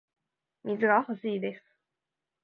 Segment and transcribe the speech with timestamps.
[0.63, 1.61] 水が欲しいです